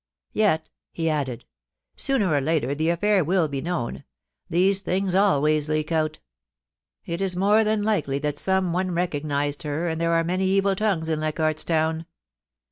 [0.33, 1.45] Yet,' he added,'
[1.95, 4.03] sooner or later the affair will be known;
[4.49, 6.17] these things always leak out
[7.05, 10.75] It is more than likely that some one recognised her, and there are many evil
[10.75, 12.07] tongues in Leichardt's Town.